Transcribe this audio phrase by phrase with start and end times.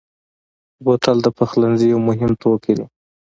[0.83, 2.85] بوتل د پخلنځي یو مهم توکی دی.